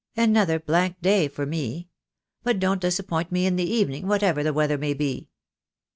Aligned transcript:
"Another 0.17 0.57
blank 0.59 0.99
day 1.03 1.27
for 1.27 1.45
me. 1.45 1.87
But 2.41 2.57
don't 2.57 2.81
disappoint 2.81 3.31
me 3.31 3.45
in 3.45 3.55
the 3.55 3.71
evening, 3.71 4.07
whatever 4.07 4.41
the 4.41 4.51
weather 4.51 4.79
may 4.79 4.95
be." 4.95 5.29